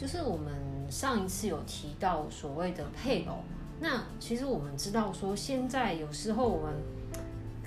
[0.00, 0.50] 就是我们
[0.90, 3.44] 上一次有提到所谓的配偶，
[3.80, 6.72] 那其实我们知道说，现在有时候我们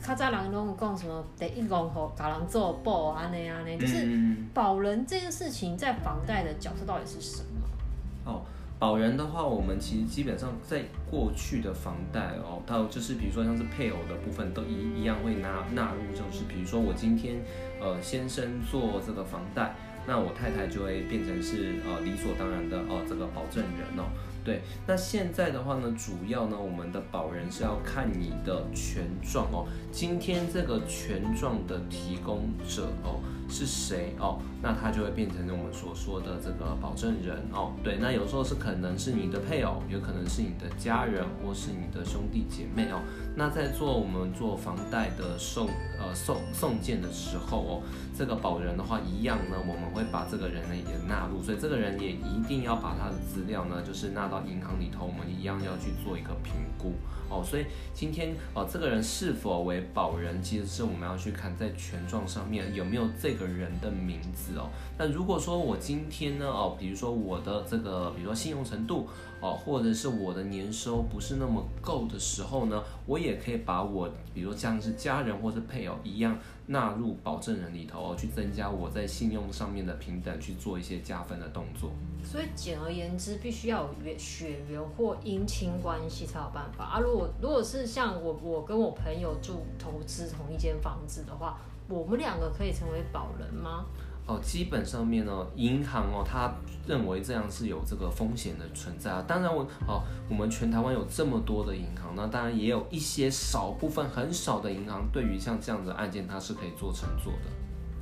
[0.01, 8.31] 卡扎郎拢讲什么得一公吼搞人做保啊那样呢，就是保人这件事情在房贷的角色到底是什么？
[8.31, 8.41] 哦，
[8.79, 17.35] 保人的话，我们其实基本上在过去的房贷哦，到就是比如说像是配偶的部分，都一一样会纳纳入，就是比如说我今天
[17.79, 19.75] 呃先生做这个房贷，
[20.07, 24.11] 那我太太就会变成是呃理所当然的哦这个保证人哦。
[24.43, 29.65] 对，那现在的话呢，主要呢，我们的保人是要看你的权状哦。
[29.89, 33.21] 今天这个权状的提供者哦
[33.53, 37.71] 是谁哦，那他就会变成我们所说的这个保证人哦。
[37.83, 42.99] 对，那有时候是可能是你的配偶，有可能是你的家人，或是你的兄弟姐妹哦。
[43.35, 45.67] 那在做我们做房贷的送
[45.99, 47.81] 呃送送件的时候哦，
[48.17, 56.93] 这个保人的话一样呢，我们会把这个人呢也纳入，所以这个人也一定要把他的资料呢，就是纳到银行里头，我们一样要去做一个评估
[57.29, 57.43] 哦。
[57.43, 64.69] 所以今天呃这个人是否为保人，其实是我们要去看在权状上面有没有这个人的名字哦。
[64.97, 69.07] 那如果说我今天呢哦，比如说我的这个，比如说信用程度
[69.41, 81.91] 哦，或者是我的年收不是那么够的时候呢，我也可以把我，比如说像是家人或是配偶一样纳入保证人里头哦，去增加我在信用上面的平等，去做一些加分的动作。
[82.23, 86.99] 所以简而言之，必须要有血缘或姻亲关系才有办法啊。
[86.99, 91.59] 如果如果是像我我跟我朋友住投资同一间房子的话，
[91.93, 93.85] 我们两个可以成为保人吗？
[94.25, 96.49] 哦，基本上面呢，银行哦，他
[96.87, 99.21] 认为这样是有这个风险的存在啊。
[99.27, 107.49] 当然我哦，我们全台湾有这么多的银行，那当然也有一些少部分很少的银行，对于像这样的案件，它是可以做乘坐的。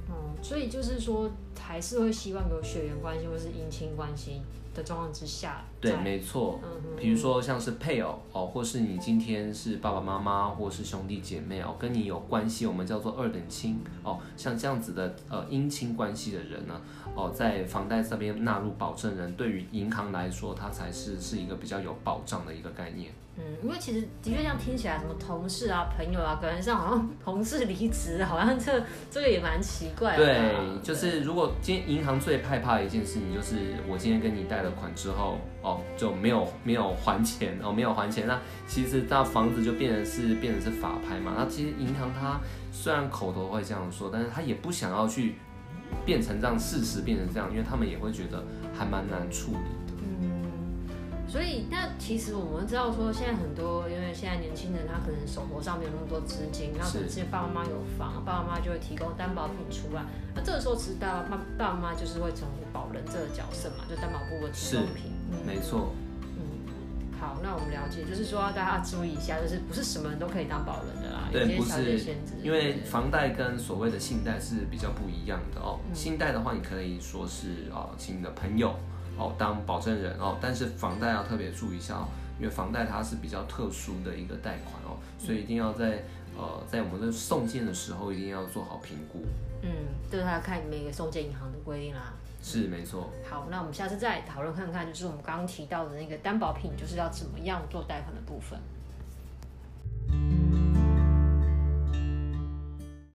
[0.09, 1.27] 嗯，所以就是说，
[1.59, 4.41] 还是会希望有血缘关系或是姻亲关系
[4.73, 6.59] 的状况之下，对，在没错。
[6.63, 14.19] 嗯哼比如说像是配偶哦，或是你今天是爸爸妈妈，或是兄弟姐妹哦，跟你有关系，我们叫做二等亲哦。
[14.37, 16.79] 像这样子的呃姻亲关系的人呢，
[17.15, 23.11] 哦，在房贷这边纳入保证人，对于银行来说，它才是是一个比较有保障的一个概念。
[23.37, 33.55] 嗯，因为其实的确这样听起来，什么同事啊、朋友啊，感觉上好像同事离职，好像这这个也蛮奇怪对，就是如果今天银行最害怕的一件事情，就是
[33.87, 41.33] 我今天跟你贷了款之后，哦，就没有没有还钱，哦，没有还钱，那其实那房子就变成是变成是法拍嘛。
[41.37, 42.39] 那其实银行它
[42.71, 45.35] 虽然口头会这样说，但是他也不想要去
[46.05, 48.43] 变成这样，事实变成这样，因为他们也会觉得
[48.77, 49.57] 还蛮难处理
[49.87, 49.90] 的。
[51.31, 60.03] 所以那其实我们知道说，现在很多因为现在年轻人他可能手头上没有那么多资金，然后可能爸爸妈妈有房，爸爸妈妈就会提供担保品出来，
[60.35, 65.11] 那这个时候其实爸爸妈爸爸妈妈就是会成为保人这个角色嘛，就担保部的提供品。
[65.31, 65.95] 嗯没错，
[67.17, 72.33] 好，那我们了解，就是说大家要注意一下，就是不是什么人都可以当保人的啦，有些条件是限制。
[72.43, 75.79] 因为房贷跟所谓的信贷是比较不一样的哦。
[75.87, 78.75] 嗯信贷的话，你可以说是哦，请你的朋友
[79.17, 82.07] 哦当保证人哦，但是房贷要特别注意一下哦，
[82.39, 86.03] 因为房贷它是比较特殊的一个贷款哦，所以一定要在
[86.37, 89.23] 呃在我们的送件的时候一定要做好评估。
[89.63, 89.69] 嗯，
[90.09, 92.13] 这是要看每个送件银行的规定啦。
[92.43, 98.59] 是没错，好，那我们下次再讨论看看，就是我们刚刚提到的那个担保品，就是要怎么样做贷款的部分。